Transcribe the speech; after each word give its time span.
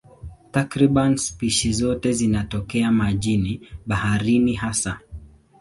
Takriban 0.51 1.17
spishi 1.17 1.73
zote 1.73 2.11
zinatokea 2.13 2.91
majini, 2.91 3.61
baharini 3.85 4.53
hasa. 4.53 4.99